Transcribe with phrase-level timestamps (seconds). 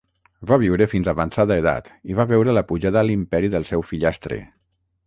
[0.51, 4.43] Va viure fins avançada edat i va veure la pujada a l'imperi del seu fillastre.